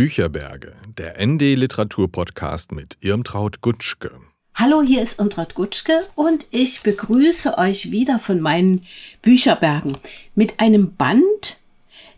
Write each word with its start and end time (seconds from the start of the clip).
Bücherberge, 0.00 0.72
der 0.96 1.22
ND 1.22 1.42
Literatur 1.56 2.10
Podcast 2.10 2.72
mit 2.72 2.96
Irmtraut 3.02 3.60
Gutschke. 3.60 4.10
Hallo, 4.54 4.80
hier 4.80 5.02
ist 5.02 5.18
Irmtraut 5.18 5.54
Gutschke 5.54 6.08
und 6.14 6.46
ich 6.50 6.80
begrüße 6.80 7.58
euch 7.58 7.90
wieder 7.90 8.18
von 8.18 8.40
meinen 8.40 8.86
Bücherbergen 9.20 9.98
mit 10.34 10.58
einem 10.58 10.94
Band, 10.94 11.60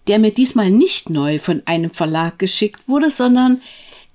der 0.06 0.20
mir 0.20 0.30
diesmal 0.30 0.70
nicht 0.70 1.10
neu 1.10 1.40
von 1.40 1.60
einem 1.64 1.90
Verlag 1.90 2.38
geschickt 2.38 2.82
wurde, 2.86 3.10
sondern 3.10 3.60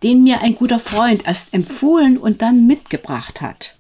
den 0.02 0.24
mir 0.24 0.40
ein 0.40 0.56
guter 0.56 0.80
Freund 0.80 1.28
erst 1.28 1.54
empfohlen 1.54 2.18
und 2.18 2.42
dann 2.42 2.68
mitgebracht 2.68 3.42
hat. 3.42 3.76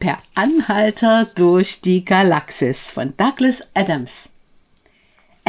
Per 0.00 0.18
Anhalter 0.34 1.24
durch 1.34 1.80
die 1.80 2.04
Galaxis 2.04 2.80
von 2.80 3.14
Douglas 3.16 3.62
Adams. 3.72 4.28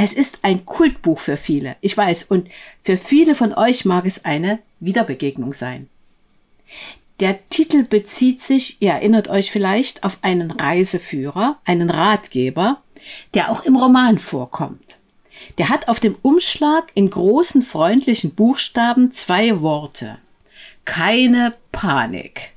Es 0.02 0.14
ist 0.14 0.40
ein 0.44 0.66
Kultbuch 0.66 1.20
für 1.20 1.36
viele, 1.36 1.76
ich 1.82 1.98
weiß, 1.98 2.24
und 2.24 2.48
für 2.84 2.96
viele 2.96 3.36
von 3.36 3.54
euch 3.54 3.84
mag 3.84 4.06
es 4.06 4.24
eine 4.24 4.60
Wiederbegegnung 4.80 5.52
sein. 5.52 5.90
Der 7.20 7.46
Titel 7.48 7.84
bezieht 7.84 8.42
sich, 8.42 8.78
ihr 8.82 8.92
erinnert 8.92 9.28
euch 9.28 9.52
vielleicht, 9.52 10.06
auf 10.06 10.20
einen 10.21 10.52
Reiseführer, 10.52 11.57
einen 11.66 11.90
Ratgeber, 11.90 12.82
der 13.34 13.52
auch 13.52 13.66
im 13.66 13.76
Roman 13.76 14.18
vorkommt. 14.18 15.00
Der 15.57 15.68
hat 15.68 15.90
auf 15.90 16.00
dem 16.00 16.16
Umschlag 16.21 16.92
in 16.93 17.10
großen 17.10 17.62
freundlichen 17.62 18.36
Buchstaben 18.36 19.12
zwei 19.12 19.60
Worte. 19.60 20.18
Keine 20.86 21.56
Panik. 21.74 22.54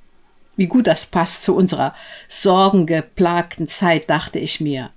Wie 0.55 0.69
gut 0.69 0.87
das 0.87 1.07
passt 1.07 1.43
zu 1.43 1.57
unserer 1.57 1.93
sorgengeplagten 2.29 3.67
Zeit, 3.67 4.09
dachte 4.09 4.39
ich 4.39 4.61
mir. 4.61 4.91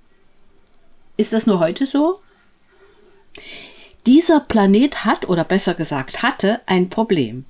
Ist 1.16 1.32
das 1.32 1.46
nur 1.46 1.58
heute 1.58 1.86
so? 1.86 2.20
Dieser 4.06 4.40
Planet 4.40 5.04
hat 5.04 5.28
oder 5.28 5.44
besser 5.44 5.74
gesagt 5.74 6.22
hatte 6.22 6.60
ein 6.66 6.90
Problem. 6.90 7.44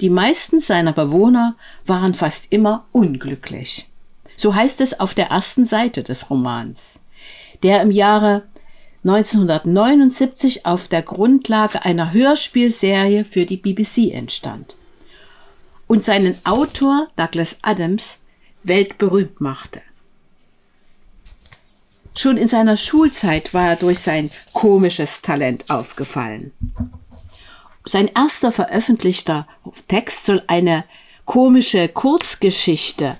Die 0.00 0.10
meisten 0.10 0.60
seiner 0.60 0.92
Bewohner 0.92 1.56
waren 1.84 2.14
fast 2.14 2.46
immer 2.50 2.86
unglücklich. 2.92 3.88
So 4.36 4.54
heißt 4.54 4.80
es 4.80 5.00
auf 5.00 5.14
der 5.14 5.26
ersten 5.26 5.66
Seite 5.66 6.02
des 6.02 6.30
Romans, 6.30 7.00
der 7.62 7.82
im 7.82 7.90
Jahre 7.90 8.44
1979 9.04 10.66
auf 10.66 10.88
der 10.88 11.02
Grundlage 11.02 11.84
einer 11.84 12.12
Hörspielserie 12.12 13.24
für 13.24 13.46
die 13.46 13.56
BBC 13.56 14.12
entstand 14.12 14.74
und 15.86 16.04
seinen 16.04 16.38
Autor 16.44 17.08
Douglas 17.16 17.58
Adams 17.62 18.20
weltberühmt 18.62 19.40
machte. 19.40 19.80
Schon 22.18 22.36
in 22.36 22.48
seiner 22.48 22.76
Schulzeit 22.76 23.54
war 23.54 23.68
er 23.68 23.76
durch 23.76 24.00
sein 24.00 24.32
komisches 24.52 25.22
Talent 25.22 25.70
aufgefallen. 25.70 26.50
Sein 27.84 28.10
erster 28.12 28.50
veröffentlichter 28.50 29.46
Text 29.86 30.26
soll 30.26 30.42
eine 30.48 30.84
komische 31.26 31.86
Kurzgeschichte 31.86 33.16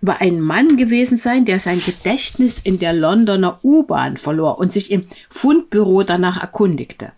über 0.00 0.20
einen 0.20 0.40
Mann 0.40 0.76
gewesen 0.76 1.18
sein, 1.18 1.44
der 1.46 1.58
sein 1.58 1.82
Gedächtnis 1.84 2.60
in 2.62 2.78
der 2.78 2.92
Londoner 2.92 3.58
U-Bahn 3.64 4.16
verlor 4.16 4.60
und 4.60 4.72
sich 4.72 4.92
im 4.92 5.08
Fundbüro 5.28 6.04
danach 6.04 6.40
erkundigte. 6.40 7.10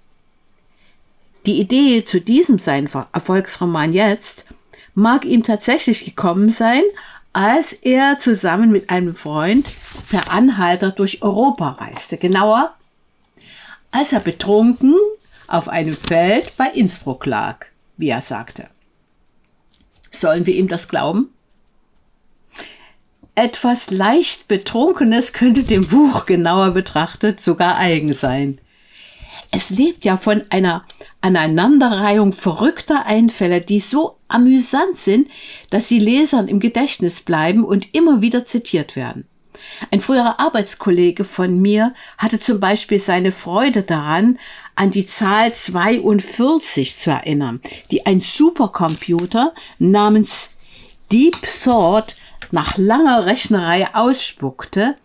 Die 1.45 1.61
Idee 1.61 2.07
zu 2.07 2.19
diesem 2.19 2.59
sein 2.59 2.89
Erfolgsroman 3.12 3.92
jetzt 3.92 4.47
mag 4.95 5.27
ihm 5.27 5.42
tatsächlich 5.42 6.07
gekommen 6.07 6.48
sein, 6.48 6.83
als 7.33 7.73
er 7.73 8.19
zusammen 8.19 8.71
mit 8.71 8.91
einem 8.91 9.15
Freund 9.15 9.67
per 10.11 10.31
Anhalter 10.31 10.91
durch 10.91 11.23
Europa 11.23 11.71
reiste. 11.71 12.19
Genauer, 12.19 12.75
als 13.91 14.13
er 14.13 14.21
betrunken 14.21 14.95
auf 15.49 15.69
einem 15.69 15.97
Feld 15.97 16.57
bei 16.57 16.67
Innsbruck 16.67 17.27
lag, 17.27 17.67
wie 17.97 18.09
er 18.09 18.23
sagte. 18.23 18.69
Sollen 20.11 20.47
wir 20.47 20.55
ihm 20.55 20.69
das 20.69 20.89
glauben? 20.89 21.33
Etwas 23.35 23.91
leicht 23.91 24.47
Betrunkenes 24.47 25.33
könnte 25.33 25.65
dem 25.65 25.89
Buch 25.89 26.27
genauer 26.27 26.73
betrachtet 26.73 27.41
sogar 27.41 27.79
eigen 27.79 28.13
sein. 28.13 28.59
Es 29.55 29.68
lebt 29.68 30.07
ja 30.07 30.17
von 30.17 30.42
einer 30.48 30.86
Aneinanderreihung 31.20 32.33
verrückter 32.33 33.05
Einfälle, 33.05 33.61
die 33.61 33.80
so 33.80 34.17
amüsant 34.27 34.96
sind, 34.96 35.29
dass 35.68 35.89
sie 35.89 35.98
Lesern 35.98 36.48
im 36.48 36.58
Gedächtnis 36.58 37.20
bleiben 37.20 37.62
und 37.62 37.95
immer 37.95 38.23
wieder 38.23 38.46
zitiert 38.46 38.96
werden. 38.96 39.29
Ein 39.91 40.01
früherer 40.01 40.41
Arbeitskollege 40.41 41.24
von 41.24 41.61
mir 41.61 41.92
hatte 42.17 42.41
zum 42.41 42.61
Beispiel 42.61 42.98
seine 42.98 43.30
Freude 43.30 43.83
daran, 43.83 44.39
an 44.74 44.91
die 44.91 45.07
Zahl 45.07 45.52
42 45.52 46.96
zu 46.96 47.11
erinnern, 47.11 47.61
die 47.91 48.07
ein 48.07 48.23
Supercomputer 48.23 49.52
namens 49.79 50.48
Deep 51.12 51.36
Thought 51.62 52.17
nach 52.51 52.79
langer 52.79 53.27
Rechnerei 53.27 53.95
ausspuckte, 53.95 54.96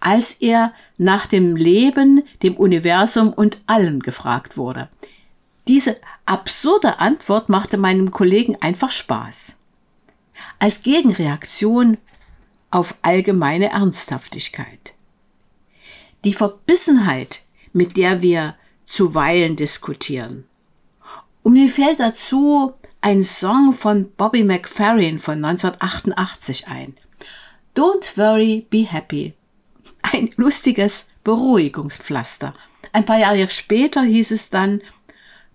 als 0.00 0.32
er 0.32 0.72
nach 0.96 1.26
dem 1.26 1.56
Leben, 1.56 2.24
dem 2.42 2.56
Universum 2.56 3.32
und 3.32 3.60
allem 3.66 4.00
gefragt 4.00 4.56
wurde. 4.56 4.88
Diese 5.68 5.96
absurde 6.24 6.98
Antwort 6.98 7.48
machte 7.48 7.76
meinem 7.76 8.10
Kollegen 8.10 8.56
einfach 8.60 8.90
Spaß. 8.90 9.56
Als 10.58 10.82
Gegenreaktion 10.82 11.98
auf 12.70 12.94
allgemeine 13.02 13.70
Ernsthaftigkeit. 13.70 14.94
Die 16.24 16.32
Verbissenheit, 16.32 17.42
mit 17.72 17.96
der 17.96 18.22
wir 18.22 18.56
zuweilen 18.86 19.56
diskutieren. 19.56 20.44
Und 21.42 21.52
mir 21.52 21.68
fällt 21.68 22.00
dazu 22.00 22.72
ein 23.00 23.22
Song 23.22 23.72
von 23.72 24.10
Bobby 24.16 24.44
McFerrin 24.44 25.18
von 25.18 25.44
1988 25.44 26.68
ein. 26.68 26.96
Don't 27.74 28.16
worry, 28.16 28.66
be 28.70 28.84
happy 28.84 29.34
ein 30.02 30.30
lustiges 30.36 31.06
Beruhigungspflaster. 31.24 32.54
Ein 32.92 33.04
paar 33.04 33.18
Jahre 33.18 33.48
später 33.48 34.02
hieß 34.02 34.30
es 34.30 34.50
dann, 34.50 34.80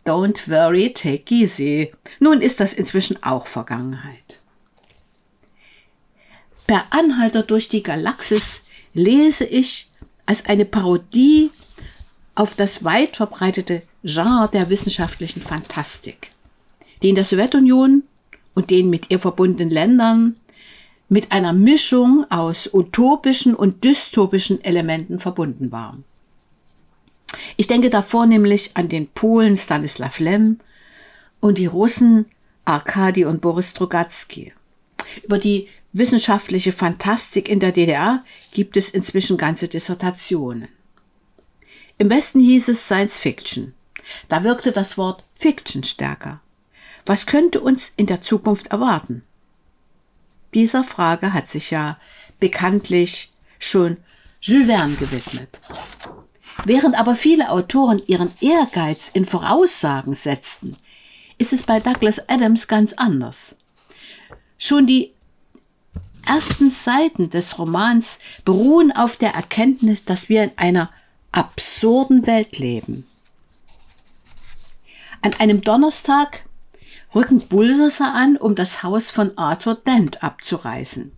Don't 0.06 0.48
worry, 0.50 0.94
take 0.94 1.34
easy. 1.34 1.92
Nun 2.20 2.42
ist 2.42 2.60
das 2.60 2.74
inzwischen 2.74 3.22
auch 3.24 3.48
Vergangenheit. 3.48 4.40
Per 6.68 6.86
Anhalter 6.92 7.42
durch 7.42 7.70
die 7.70 7.82
Galaxis 7.82 8.62
lese 8.94 9.46
ich 9.46 9.90
als 10.26 10.46
eine 10.46 10.66
Parodie 10.66 11.52
auf 12.36 12.54
das 12.54 12.84
weit 12.84 13.16
verbreitete 13.16 13.84
Genre 14.04 14.50
der 14.52 14.70
wissenschaftlichen 14.70 15.42
Fantastik, 15.42 16.32
die 17.02 17.10
in 17.10 17.16
der 17.16 17.26
Sowjetunion 17.26 18.04
und 18.54 18.70
den 18.70 18.90
mit 18.90 19.10
ihr 19.10 19.20
verbundenen 19.20 19.72
Ländern 19.72 20.40
mit 21.10 21.32
einer 21.32 21.54
Mischung 21.54 22.26
aus 22.30 22.70
utopischen 22.74 23.54
und 23.54 23.84
dystopischen 23.84 24.64
Elementen 24.64 25.20
verbunden 25.20 25.72
war. 25.72 25.98
Ich 27.58 27.68
denke 27.68 27.90
da 27.90 28.02
vornehmlich 28.02 28.72
an 28.76 28.90
den 28.90 29.08
Polen 29.08 29.58
Stanislav 29.58 30.20
Lem 30.20 30.60
und 31.40 31.58
die 31.58 31.66
Russen 31.66 32.26
Arkadi 32.66 33.26
und 33.26 33.42
Boris 33.42 33.70
Strugatsky. 33.70 34.54
Über 35.24 35.38
die 35.38 35.68
wissenschaftliche 35.94 36.72
Fantastik 36.72 37.48
in 37.48 37.60
der 37.60 37.72
DDR 37.72 38.24
gibt 38.52 38.76
es 38.76 38.90
inzwischen 38.90 39.38
ganze 39.38 39.68
Dissertationen. 39.68 40.68
Im 41.98 42.10
Westen 42.10 42.42
hieß 42.42 42.68
es 42.70 42.86
Science 42.86 43.18
Fiction. 43.18 43.74
Da 44.28 44.44
wirkte 44.44 44.72
das 44.72 44.98
Wort 44.98 45.24
Fiction 45.34 45.84
stärker. 45.84 46.42
Was 47.06 47.26
könnte 47.26 47.62
uns 47.62 47.92
in 47.96 48.08
der 48.08 48.22
Zukunft 48.22 48.68
erwarten? 48.68 49.24
Dieser 50.56 50.86
Frage 50.86 51.34
hat 51.34 51.50
sich 51.50 51.70
ja 51.70 52.00
bekanntlich 52.40 53.30
schon 53.60 53.98
Jules 54.40 54.68
Verne 54.68 54.96
gewidmet. 54.96 55.60
Während 56.64 56.98
aber 56.98 57.16
viele 57.16 57.50
Autoren 57.50 58.02
ihren 58.08 58.32
Ehrgeiz 58.40 59.12
in 59.14 59.26
Voraussagen 59.26 60.14
setzten, 60.14 60.78
ist 61.38 61.52
es 61.52 61.64
bei 61.64 61.82
Douglas 61.82 62.30
Adams 62.30 62.70
ganz 62.70 62.94
anders. 62.94 63.58
Schon 64.58 64.88
die 64.88 65.12
ersten 66.26 66.72
Seiten 66.72 67.30
des 67.30 67.60
Romans 67.60 68.20
beruhen 68.46 68.94
auf 68.94 69.18
der 69.18 69.32
Erkenntnis, 69.32 70.06
dass 70.06 70.30
wir 70.30 70.44
in 70.44 70.52
einer 70.56 70.90
absurden 71.34 72.26
Welt 72.28 72.58
leben. 72.60 73.06
An 75.22 75.34
einem 75.34 75.62
Donnerstag 75.62 76.45
rücken 77.16 77.40
Bulldozer 77.40 78.14
an, 78.14 78.38
um 78.38 78.56
das 78.56 78.84
Haus 78.84 79.10
von 79.10 79.38
Arthur 79.38 79.76
Dent 79.76 80.24
abzureißen. 80.24 81.12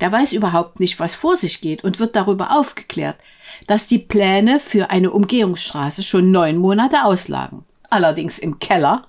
Der 0.00 0.12
weiß 0.12 0.32
überhaupt 0.32 0.80
nicht, 0.80 0.98
was 1.00 1.14
vor 1.14 1.36
sich 1.36 1.60
geht 1.60 1.84
und 1.84 1.98
wird 1.98 2.16
darüber 2.16 2.56
aufgeklärt, 2.58 3.16
dass 3.66 3.86
die 3.86 3.98
Pläne 3.98 4.60
für 4.60 4.90
eine 4.90 5.10
Umgehungsstraße 5.10 6.02
schon 6.02 6.30
neun 6.30 6.56
Monate 6.56 7.04
auslagen. 7.04 7.64
Allerdings 7.90 8.38
im 8.38 8.58
Keller 8.58 9.06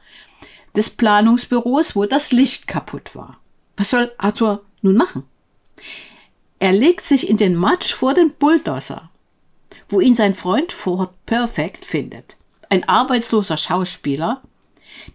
des 0.76 0.90
Planungsbüros, 0.90 1.96
wo 1.96 2.06
das 2.06 2.32
Licht 2.32 2.68
kaputt 2.68 3.16
war. 3.16 3.40
Was 3.78 3.90
soll 3.90 4.12
Arthur 4.18 4.64
nun 4.82 4.96
machen? 4.96 5.24
Er 6.60 6.74
legt 6.74 7.06
sich 7.06 7.30
in 7.30 7.38
den 7.38 7.56
Matsch 7.56 7.94
vor 7.94 8.14
den 8.14 8.34
Bulldozer, 8.34 9.10
wo 9.88 10.02
ihn 10.02 10.16
sein 10.16 10.34
Freund 10.34 10.72
Ford 10.72 11.14
Perfect 11.26 11.86
findet. 11.86 12.36
Ein 12.70 12.88
arbeitsloser 12.88 13.58
Schauspieler, 13.58 14.42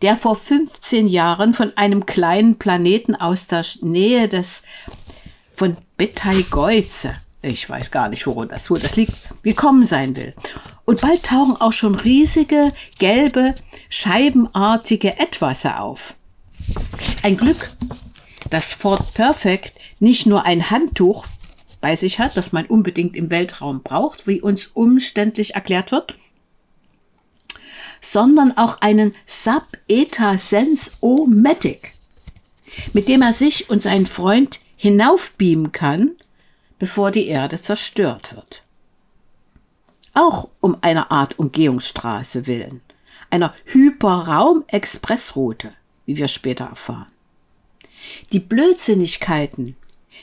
der 0.02 0.16
vor 0.16 0.36
15 0.36 1.08
Jahren 1.08 1.54
von 1.54 1.72
einem 1.76 2.06
kleinen 2.06 2.58
Planeten 2.58 3.14
aus 3.14 3.46
der 3.46 3.64
Nähe 3.82 4.28
des 4.28 4.62
von 5.52 5.76
Betelgeuse, 5.96 7.14
ich 7.42 7.68
weiß 7.68 7.90
gar 7.90 8.08
nicht, 8.08 8.26
worum 8.26 8.48
das, 8.48 8.70
wo 8.70 8.76
das 8.76 8.96
liegt, 8.96 9.14
gekommen 9.42 9.84
sein 9.84 10.16
will. 10.16 10.34
Und 10.84 11.00
bald 11.00 11.24
tauchen 11.24 11.56
auch 11.60 11.72
schon 11.72 11.94
riesige, 11.94 12.72
gelbe, 12.98 13.54
scheibenartige 13.88 15.18
Etwase 15.18 15.78
auf. 15.78 16.14
Ein 17.22 17.36
Glück, 17.36 17.76
dass 18.50 18.72
Ford 18.72 19.14
Perfect 19.14 19.74
nicht 20.00 20.26
nur 20.26 20.44
ein 20.44 20.70
Handtuch 20.70 21.26
bei 21.80 21.96
sich 21.96 22.18
hat, 22.18 22.36
das 22.36 22.52
man 22.52 22.66
unbedingt 22.66 23.14
im 23.14 23.30
Weltraum 23.30 23.82
braucht, 23.82 24.26
wie 24.26 24.40
uns 24.40 24.66
umständlich 24.66 25.54
erklärt 25.54 25.92
wird, 25.92 26.16
sondern 28.00 28.56
auch 28.56 28.80
einen 28.80 29.14
Sub-Eta 29.26 30.38
Sense 30.38 30.92
O-Matic, 31.00 31.92
mit 32.92 33.08
dem 33.08 33.22
er 33.22 33.32
sich 33.32 33.70
und 33.70 33.82
seinen 33.82 34.06
Freund 34.06 34.60
hinaufbeamen 34.76 35.72
kann, 35.72 36.12
bevor 36.78 37.10
die 37.10 37.26
Erde 37.26 37.60
zerstört 37.60 38.34
wird. 38.34 38.62
Auch 40.12 40.48
um 40.60 40.76
eine 40.80 41.10
Art 41.10 41.38
Umgehungsstraße 41.38 42.46
willen, 42.46 42.80
einer 43.30 43.54
Hyperraum-Expressroute, 43.64 45.72
wie 46.06 46.16
wir 46.16 46.28
später 46.28 46.66
erfahren. 46.66 47.10
Die 48.32 48.40
Blödsinnigkeiten, 48.40 49.76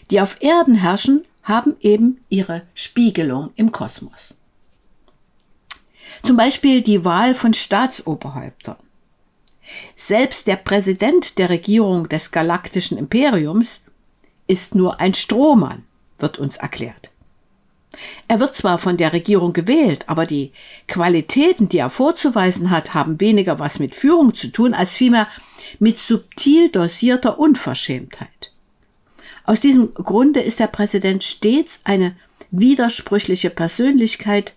die 0.09 0.21
auf 0.21 0.41
Erden 0.41 0.75
herrschen, 0.75 1.25
haben 1.43 1.75
eben 1.81 2.23
ihre 2.29 2.63
Spiegelung 2.73 3.51
im 3.55 3.71
Kosmos. 3.71 4.35
Zum 6.23 6.37
Beispiel 6.37 6.81
die 6.81 7.03
Wahl 7.05 7.33
von 7.35 7.53
Staatsoberhäuptern. 7.53 8.77
Selbst 9.95 10.47
der 10.47 10.55
Präsident 10.55 11.37
der 11.37 11.49
Regierung 11.49 12.09
des 12.09 12.31
galaktischen 12.31 12.97
Imperiums 12.97 13.81
ist 14.47 14.75
nur 14.75 14.99
ein 14.99 15.13
Strohmann, 15.13 15.83
wird 16.19 16.39
uns 16.39 16.57
erklärt. 16.57 17.09
Er 18.27 18.39
wird 18.39 18.55
zwar 18.55 18.77
von 18.77 18.97
der 18.97 19.13
Regierung 19.13 19.53
gewählt, 19.53 20.05
aber 20.07 20.25
die 20.25 20.53
Qualitäten, 20.87 21.67
die 21.67 21.79
er 21.79 21.89
vorzuweisen 21.89 22.69
hat, 22.69 22.93
haben 22.93 23.19
weniger 23.19 23.59
was 23.59 23.79
mit 23.79 23.95
Führung 23.95 24.33
zu 24.33 24.47
tun, 24.47 24.73
als 24.73 24.95
vielmehr 24.95 25.27
mit 25.79 25.99
subtil 25.99 26.69
dosierter 26.69 27.37
Unverschämtheit. 27.37 28.53
Aus 29.43 29.59
diesem 29.59 29.93
Grunde 29.93 30.39
ist 30.39 30.59
der 30.59 30.67
Präsident 30.67 31.23
stets 31.23 31.81
eine 31.83 32.15
widersprüchliche 32.51 33.49
Persönlichkeit, 33.49 34.55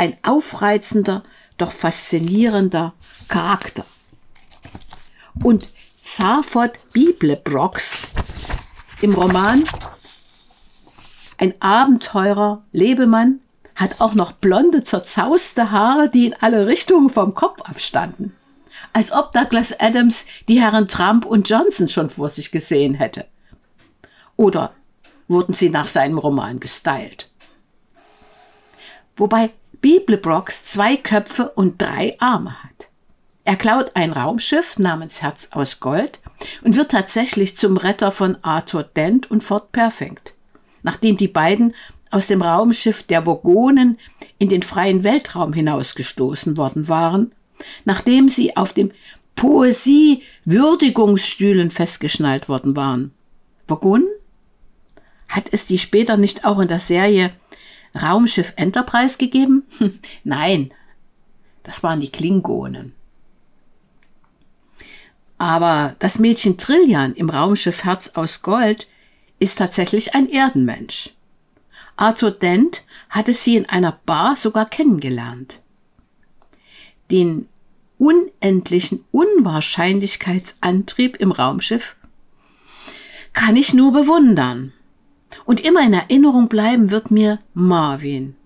ein 0.00 0.16
aufreizender, 0.22 1.22
doch 1.58 1.72
faszinierender 1.72 2.94
Charakter. 3.28 3.84
Und 5.44 5.68
Zaphod 6.00 6.78
Biblebrocks 6.94 8.06
im 9.02 9.12
Roman 9.12 9.62
Ein 11.36 11.52
Abenteurer 11.60 12.64
Lebemann 12.72 13.40
hat 13.76 14.00
auch 14.00 14.14
noch 14.14 14.32
blonde, 14.32 14.84
zerzauste 14.84 15.70
Haare, 15.70 16.08
die 16.08 16.28
in 16.28 16.34
alle 16.40 16.66
Richtungen 16.66 17.10
vom 17.10 17.34
Kopf 17.34 17.60
abstanden. 17.60 18.34
Als 18.94 19.12
ob 19.12 19.32
Douglas 19.32 19.78
Adams 19.80 20.24
die 20.48 20.62
Herren 20.62 20.88
Trump 20.88 21.26
und 21.26 21.46
Johnson 21.46 21.90
schon 21.90 22.08
vor 22.08 22.30
sich 22.30 22.50
gesehen 22.50 22.94
hätte. 22.94 23.26
Oder 24.36 24.72
wurden 25.28 25.52
sie 25.52 25.68
nach 25.68 25.86
seinem 25.86 26.16
Roman 26.16 26.58
gestylt? 26.58 27.30
Wobei 29.16 29.50
Bibelbrox 29.80 30.64
zwei 30.64 30.96
Köpfe 30.96 31.50
und 31.50 31.80
drei 31.80 32.16
Arme 32.20 32.62
hat. 32.62 32.88
Er 33.44 33.56
klaut 33.56 33.92
ein 33.94 34.12
Raumschiff 34.12 34.78
namens 34.78 35.22
Herz 35.22 35.48
aus 35.52 35.80
Gold 35.80 36.18
und 36.62 36.76
wird 36.76 36.90
tatsächlich 36.90 37.56
zum 37.56 37.78
Retter 37.78 38.12
von 38.12 38.36
Arthur 38.42 38.84
Dent 38.84 39.30
und 39.30 39.42
Fort 39.42 39.72
Perfect, 39.72 40.34
nachdem 40.82 41.16
die 41.16 41.28
beiden 41.28 41.74
aus 42.10 42.26
dem 42.26 42.42
Raumschiff 42.42 43.04
der 43.04 43.24
Vogonen 43.24 43.98
in 44.38 44.50
den 44.50 44.62
freien 44.62 45.02
Weltraum 45.04 45.54
hinausgestoßen 45.54 46.56
worden 46.56 46.88
waren, 46.88 47.32
nachdem 47.84 48.28
sie 48.28 48.56
auf 48.56 48.72
dem 48.72 48.90
Poesie-Würdigungsstühlen 49.36 51.70
festgeschnallt 51.70 52.48
worden 52.48 52.74
waren. 52.76 53.12
Vogonen? 53.66 54.08
Hat 55.28 55.44
es 55.52 55.66
die 55.66 55.78
später 55.78 56.16
nicht 56.16 56.44
auch 56.44 56.58
in 56.58 56.66
der 56.68 56.80
Serie 56.80 57.32
Raumschiff 57.94 58.52
Enterprise 58.56 59.18
gegeben? 59.18 59.64
Hm, 59.78 60.00
nein, 60.24 60.72
das 61.62 61.82
waren 61.82 62.00
die 62.00 62.10
Klingonen. 62.10 62.94
Aber 65.38 65.96
das 65.98 66.18
Mädchen 66.18 66.58
Trillian 66.58 67.14
im 67.14 67.30
Raumschiff 67.30 67.84
Herz 67.84 68.10
aus 68.14 68.42
Gold 68.42 68.88
ist 69.38 69.56
tatsächlich 69.58 70.14
ein 70.14 70.28
Erdenmensch. 70.28 71.14
Arthur 71.96 72.30
Dent 72.30 72.84
hatte 73.08 73.32
sie 73.34 73.56
in 73.56 73.68
einer 73.68 73.98
Bar 74.04 74.36
sogar 74.36 74.68
kennengelernt. 74.68 75.60
Den 77.10 77.48
unendlichen 77.98 79.04
Unwahrscheinlichkeitsantrieb 79.12 81.16
im 81.16 81.32
Raumschiff 81.32 81.96
kann 83.32 83.56
ich 83.56 83.74
nur 83.74 83.92
bewundern. 83.92 84.72
Und 85.44 85.60
immer 85.60 85.82
in 85.82 85.92
Erinnerung 85.92 86.48
bleiben 86.48 86.90
wird 86.90 87.10
mir 87.10 87.38
Marvin. 87.54 88.36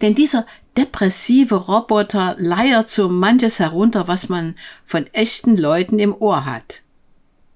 Denn 0.00 0.14
dieser 0.14 0.46
depressive 0.76 1.54
Roboter 1.54 2.36
leiert 2.38 2.90
so 2.90 3.08
manches 3.08 3.58
herunter, 3.58 4.08
was 4.08 4.28
man 4.28 4.56
von 4.84 5.06
echten 5.12 5.56
Leuten 5.56 5.98
im 5.98 6.14
Ohr 6.14 6.44
hat. 6.44 6.82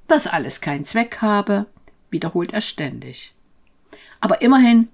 Dass 0.08 0.26
alles 0.26 0.60
keinen 0.60 0.84
Zweck 0.84 1.18
habe, 1.22 1.66
wiederholt 2.10 2.52
er 2.52 2.60
ständig. 2.60 3.34
Aber 4.20 4.42
immerhin 4.42 4.88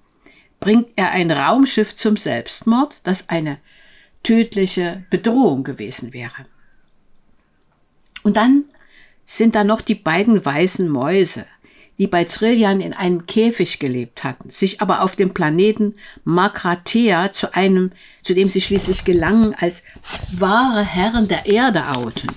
bringt 0.60 0.88
er 0.96 1.10
ein 1.10 1.30
Raumschiff 1.30 1.96
zum 1.96 2.16
Selbstmord, 2.16 3.00
das 3.02 3.28
eine 3.28 3.58
tödliche 4.22 5.04
Bedrohung 5.10 5.64
gewesen 5.64 6.12
wäre. 6.12 6.46
Und 8.22 8.36
dann 8.36 8.64
sind 9.26 9.54
da 9.54 9.64
noch 9.64 9.80
die 9.80 9.96
beiden 9.96 10.44
weißen 10.44 10.88
Mäuse, 10.88 11.44
die 11.98 12.06
bei 12.06 12.24
Trillian 12.24 12.80
in 12.80 12.92
einem 12.92 13.26
Käfig 13.26 13.78
gelebt 13.78 14.24
hatten, 14.24 14.50
sich 14.50 14.80
aber 14.80 15.02
auf 15.02 15.16
dem 15.16 15.34
Planeten 15.34 15.94
Makratea 16.24 17.32
zu 17.32 17.54
einem, 17.54 17.92
zu 18.22 18.34
dem 18.34 18.48
sie 18.48 18.60
schließlich 18.60 19.04
gelangen, 19.04 19.54
als 19.54 19.82
wahre 20.32 20.82
Herren 20.82 21.28
der 21.28 21.46
Erde 21.46 21.88
outen. 21.88 22.32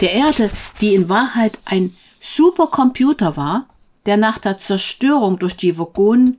Der 0.00 0.12
Erde, 0.12 0.50
die 0.80 0.94
in 0.94 1.08
Wahrheit 1.08 1.58
ein 1.64 1.96
Supercomputer 2.20 3.36
war, 3.36 3.66
der 4.06 4.16
nach 4.16 4.38
der 4.38 4.58
Zerstörung 4.58 5.38
durch 5.38 5.56
die 5.56 5.78
Vogonen 5.78 6.38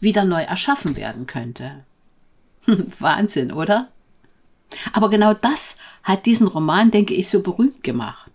wieder 0.00 0.24
neu 0.24 0.42
erschaffen 0.42 0.96
werden 0.96 1.26
könnte. 1.26 1.84
Wahnsinn, 2.98 3.52
oder? 3.52 3.88
Aber 4.92 5.08
genau 5.08 5.34
das 5.34 5.76
hat 6.02 6.26
diesen 6.26 6.46
Roman, 6.46 6.90
denke 6.90 7.14
ich, 7.14 7.28
so 7.28 7.40
berühmt 7.40 7.82
gemacht 7.82 8.29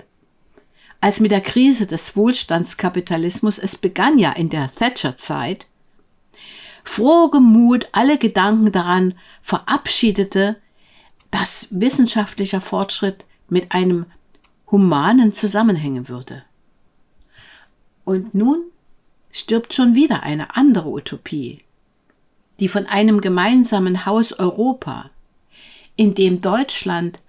als 1.05 1.19
mit 1.19 1.29
der 1.29 1.41
Krise 1.41 1.85
des 1.85 2.15
Wohlstandskapitalismus, 2.15 3.59
es 3.59 3.77
begann 3.77 4.17
ja 4.17 4.31
in 4.31 4.49
der 4.49 4.71
Thatcher-Zeit, 4.71 5.67
frohgemut 6.83 7.89
alle 7.91 8.17
Gedanken 8.17 8.71
daran 8.71 9.13
verabschiedete, 9.39 10.55
dass 11.29 11.67
wissenschaftlicher 11.69 12.59
Fortschritt 12.59 13.25
mit 13.49 13.71
einem 13.71 14.07
humanen 14.71 15.31
zusammenhängen 15.31 16.09
würde. 16.09 16.41
Und 18.03 18.33
nun 18.33 18.63
stirbt 19.31 19.75
schon 19.75 19.93
wieder 19.93 20.23
eine 20.23 20.55
andere 20.55 20.89
Utopie, 20.89 21.59
die 22.59 22.67
von 22.67 22.87
einem 22.87 23.21
gemeinsamen 23.21 24.07
Haus 24.07 24.33
Europa, 24.33 25.11
in 25.95 26.15
dem 26.15 26.41
Deutschland 26.41 27.19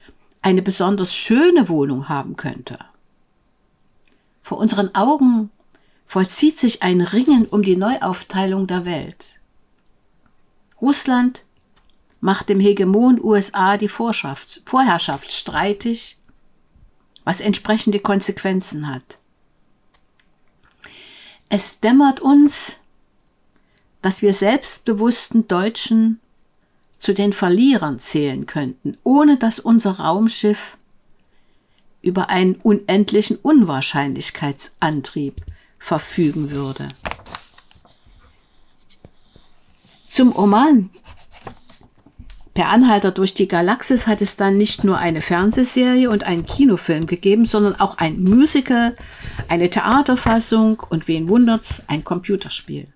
eine 0.41 0.63
besonders 0.63 1.15
schöne 1.15 1.69
Wohnung 1.69 2.09
haben 2.09 2.37
könnte. 2.37 2.79
Vor 4.47 4.59
unseren 4.59 4.95
Augen 4.95 5.51
vollzieht 6.07 6.61
sich 6.61 6.85
ein 6.85 7.01
Ringen 7.01 7.47
um 7.47 7.65
die 7.65 7.75
Neuaufteilung 7.75 8.69
der 8.69 8.85
Welt. 8.85 9.41
Russland 10.81 11.43
macht 12.21 12.49
dem 12.49 12.61
Hegemon 12.61 13.21
USA 13.21 13.77
die 13.77 13.89
Vorherrschaft 13.89 15.33
streitig, 15.33 16.19
was 17.25 17.41
entsprechende 17.41 17.99
Konsequenzen 17.99 18.87
hat. 18.87 19.19
Es 21.49 21.81
dämmert 21.81 22.21
uns, 22.21 22.77
dass 24.01 24.23
wir 24.23 24.33
selbstbewussten 24.33 25.49
Deutschen 25.49 26.21
zu 27.01 27.15
den 27.15 27.33
Verlierern 27.33 27.99
zählen 27.99 28.47
könnten, 28.47 28.97
ohne 29.03 29.39
dass 29.39 29.59
unser 29.59 29.99
Raumschiff 29.99 30.76
über 32.07 32.31
einen 32.31 32.55
unendlichen 32.55 33.37
Unwahrscheinlichkeitsantrieb 33.37 35.43
verfügen 35.79 36.51
würde. 36.51 36.89
Zum 40.09 40.33
Roman 40.33 40.89
Per 42.57 42.69
Anhalter 42.69 43.11
durch 43.11 43.35
die 43.35 43.49
Galaxis 43.49 44.07
hat 44.07 44.23
es 44.23 44.37
dann 44.37 44.57
nicht 44.57 44.83
nur 44.83 44.97
eine 44.97 45.21
Fernsehserie 45.21 46.09
und 46.09 46.25
einen 46.25 46.47
Kinofilm 46.47 47.07
gegeben, 47.07 47.45
sondern 47.45 47.79
auch 47.79 47.99
ein 47.99 48.23
Musical, 48.23 48.97
eine 49.49 49.69
Theaterfassung 49.69 50.83
und 50.89 51.07
wen 51.07 51.29
wundert's, 51.29 51.83
ein 51.87 52.03
Computerspiel. 52.03 52.87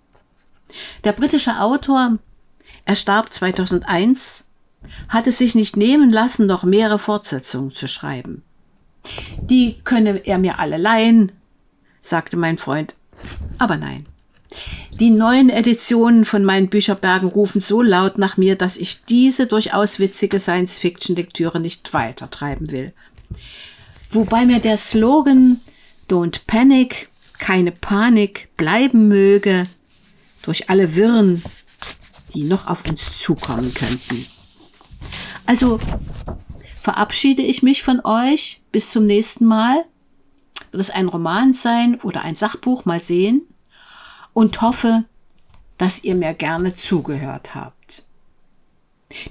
Der 1.05 1.13
britische 1.13 1.61
Autor, 1.61 2.17
er 2.87 2.95
starb 2.95 3.35
2001, 3.35 4.47
hatte 5.11 5.31
sich 5.31 5.55
nicht 5.55 5.77
nehmen 5.77 6.11
lassen, 6.11 6.47
noch 6.47 6.65
mehrere 6.65 6.99
Fortsetzungen 6.99 7.75
zu 7.75 7.87
schreiben. 7.87 8.43
Die 9.41 9.81
könne 9.85 10.27
er 10.27 10.39
mir 10.39 10.59
alle 10.59 10.77
leihen, 10.77 11.33
sagte 12.01 12.37
mein 12.37 12.59
Freund. 12.59 12.95
Aber 13.59 13.77
nein. 13.77 14.07
Die 14.99 15.11
neuen 15.11 15.49
Editionen 15.49 16.25
von 16.25 16.45
meinen 16.45 16.69
Bücherbergen 16.69 17.29
rufen 17.29 17.61
so 17.61 17.83
laut 17.83 18.19
nach 18.19 18.37
mir, 18.37 18.57
dass 18.57 18.77
ich 18.77 19.05
diese 19.05 19.47
durchaus 19.47 19.99
witzige 19.99 20.39
Science-Fiction-Lektüre 20.39 21.61
nicht 21.61 21.95
weitertreiben 21.95 22.71
will. 22.71 22.93
Wobei 24.11 24.45
mir 24.45 24.59
der 24.59 24.77
Slogan 24.77 25.61
Don't 26.09 26.41
Panic, 26.47 27.09
keine 27.39 27.73
Panik 27.73 28.49
bleiben 28.57 29.09
möge, 29.09 29.65
durch 30.43 30.69
alle 30.69 30.97
Wirren, 30.97 31.43
die 32.35 32.45
noch 32.45 32.67
auf 32.67 32.85
uns 32.89 33.19
zukommen 33.19 33.73
könnten. 33.73 34.27
Also 35.47 35.81
verabschiede 36.81 37.43
ich 37.43 37.63
mich 37.63 37.83
von 37.83 38.01
euch. 38.05 38.63
Bis 38.73 38.91
zum 38.91 39.07
nächsten 39.07 39.45
Mal. 39.45 39.85
Wird 40.73 40.81
es 40.81 40.91
ein 40.91 41.09
Roman 41.09 41.53
sein 41.53 42.01
oder 42.01 42.23
ein 42.23 42.37
Sachbuch? 42.37 42.85
Mal 42.85 43.01
sehen 43.01 43.43
und 44.33 44.61
hoffe, 44.63 45.05
dass 45.79 46.05
ihr 46.05 46.15
mir 46.15 46.35
gerne 46.35 46.75
zugehört 46.75 47.55
habt. 47.55 48.05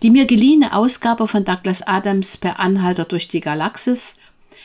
Die 0.04 0.12
mir 0.12 0.26
geliehene 0.26 0.74
Ausgabe 0.74 1.28
von 1.28 1.46
Douglas 1.46 1.82
Adams 1.82 2.38
per 2.38 2.60
Anhalter 2.60 3.06
durch 3.06 3.28
die 3.28 3.40
Galaxis 3.40 4.16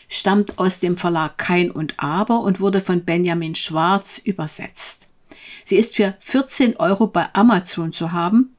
stammt 0.08 0.58
aus 0.58 0.80
dem 0.80 0.96
Verlag 0.96 1.38
Kein 1.38 1.70
und 1.70 1.94
Aber 1.98 2.40
und 2.40 2.60
wurde 2.60 2.80
von 2.80 3.04
Benjamin 3.04 3.54
Schwarz 3.54 4.18
übersetzt. 4.18 5.08
Sie 5.64 5.76
ist 5.76 5.94
für 5.94 6.14
14 6.18 6.76
Euro 6.76 7.06
bei 7.06 7.28
Amazon 7.32 7.92
zu 7.92 8.12
haben, 8.12 8.53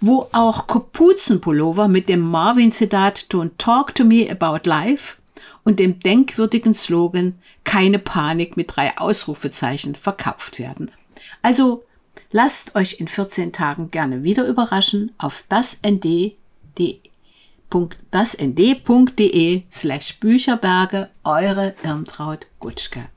wo 0.00 0.28
auch 0.32 0.66
Kapuzenpullover 0.66 1.88
mit 1.88 2.08
dem 2.08 2.20
Marvin-Zitat 2.20 3.26
Don't 3.30 3.52
Talk 3.58 3.94
to 3.94 4.04
Me 4.04 4.28
About 4.30 4.68
Life 4.68 5.16
und 5.64 5.78
dem 5.78 6.00
denkwürdigen 6.00 6.74
Slogan 6.74 7.38
Keine 7.64 7.98
Panik 7.98 8.56
mit 8.56 8.76
drei 8.76 8.96
Ausrufezeichen 8.98 9.94
verkauft 9.94 10.58
werden. 10.58 10.90
Also 11.42 11.84
lasst 12.30 12.74
euch 12.74 13.00
in 13.00 13.08
14 13.08 13.52
Tagen 13.52 13.88
gerne 13.88 14.22
wieder 14.22 14.46
überraschen 14.46 15.12
auf 15.18 15.44
dasnd.de 15.48 16.22
slash 19.70 20.18
Bücherberge, 20.18 21.10
eure 21.24 21.74
Irmtraut 21.82 22.46
Gutschke. 22.58 23.08